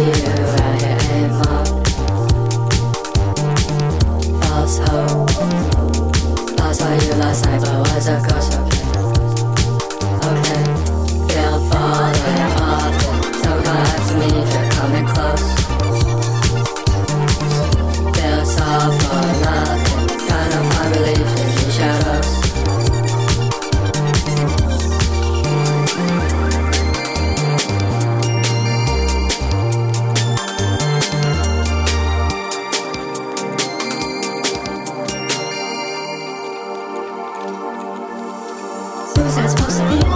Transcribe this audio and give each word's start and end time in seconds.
do 0.00 0.59
close, 39.30 39.38
as 39.44 39.54
close 39.54 39.80
as 39.80 40.09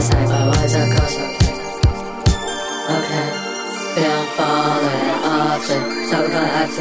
last 0.00 0.12
night, 0.14 0.28
but 0.28 0.46
was 0.62 0.74
a 0.74 0.84
close. 0.94 1.16
Okay, 2.96 3.28
been 3.94 4.26
falling 4.36 5.10
off 5.28 5.68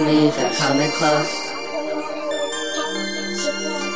me, 0.06 0.30
they're 0.30 0.54
coming 0.54 0.92
close. 0.92 1.34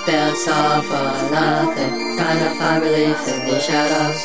Built 0.05 0.47
off 0.49 0.85
for 0.85 1.31
nothing, 1.31 1.93
trying 2.17 2.39
to 2.39 2.49
find 2.59 2.83
relief 2.83 3.27
in 3.27 3.39
the 3.47 3.59
shadows. 3.59 4.21